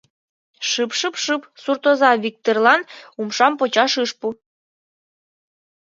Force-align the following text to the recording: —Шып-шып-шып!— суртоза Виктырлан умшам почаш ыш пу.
—Шып-шып-шып!— 0.69 1.41
суртоза 1.63 2.11
Виктырлан 2.23 2.81
умшам 3.19 3.53
почаш 3.59 3.93
ыш 4.03 4.11
пу. 4.19 4.27